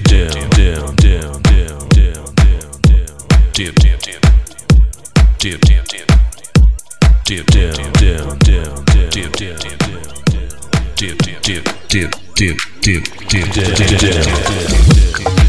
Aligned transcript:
down, 0.00 0.48
down, 0.50 0.96
down, 0.96 1.42
down, 1.42 1.88
down, 1.90 2.34
down, 2.34 2.70
dip, 3.52 3.74
dip, 3.74 4.00
dip, 4.00 4.22
dip, 5.38 5.60
dip, 5.60 5.86
dip, 5.88 6.06
dip, 7.24 7.46
down, 7.46 7.92
down, 7.92 8.38
down, 8.38 8.38
down, 8.38 8.84
dip, 8.86 9.10
dip, 9.10 9.32
dip, 9.32 9.58
dip, 9.58 9.78
dip, 10.96 11.18
dip, 11.18 11.34
dip, 11.42 11.64
dip, 11.88 12.10
dip, 12.36 12.56
dip, 12.80 13.04
dip, 13.28 13.76
dip, 13.76 14.00
down. 14.00 15.24
dip, 15.24 15.41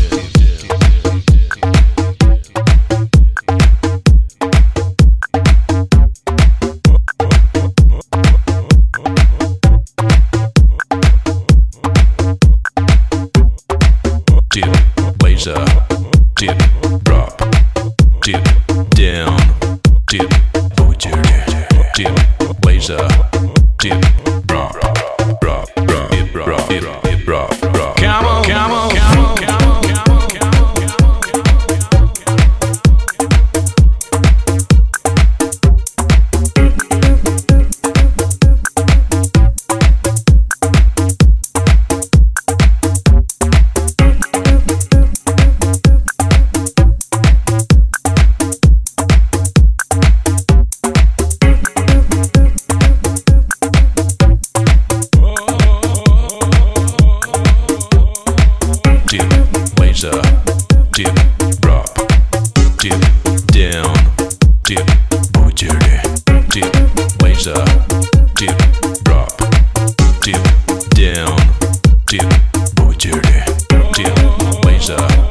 pleasure. 74.86 75.23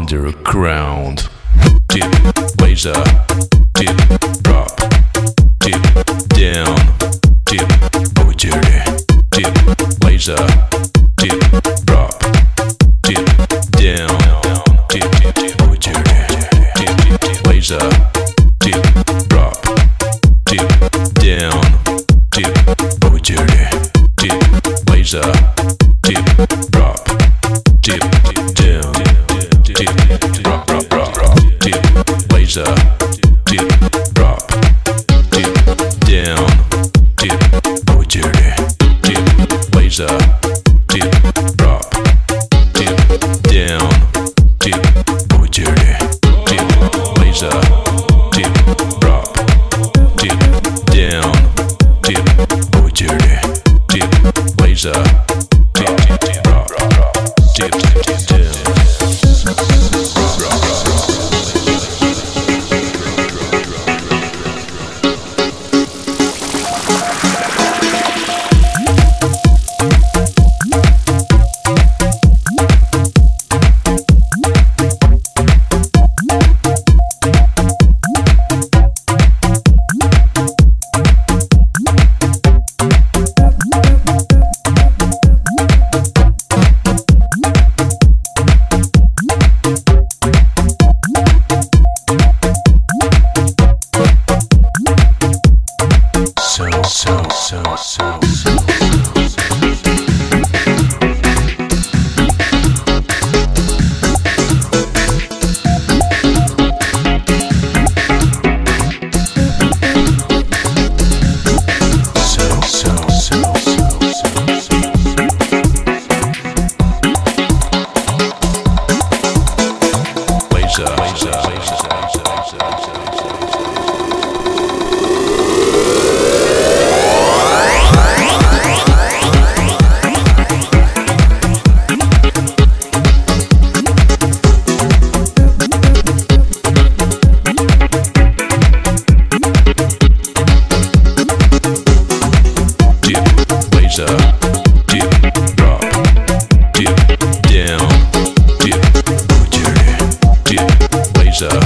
Underground. 0.00 1.28
Dip, 1.88 2.10
laser, 2.58 3.04
dip, 3.74 3.94
drop, 4.40 4.74
dip, 5.58 5.82
down, 6.30 6.74
dip, 7.44 7.68
butcher, 8.14 8.60
dip, 9.30 10.02
laser, 10.02 10.46
dip, 11.18 11.38
drop, 11.84 12.18
dip, 13.02 13.26
down, 13.76 14.16
dip, 14.88 15.04
dip, 15.20 15.34
dip, 15.34 15.58
butcher, 15.58 16.02
dip, 16.76 16.96
dip, 16.96 17.20
dip, 18.58 19.28
drop, 19.28 19.62
dip, 20.46 20.66
down, 21.20 21.60
dip, 22.30 23.00
butcher, 23.00 23.46
dip, 24.16 24.88
laser, 24.88 25.49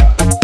Thank 0.04 0.42
you. 0.42 0.43